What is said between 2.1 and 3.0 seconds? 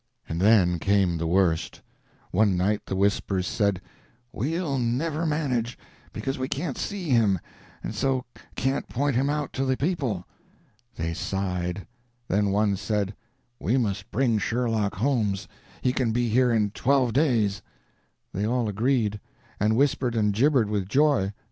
One night the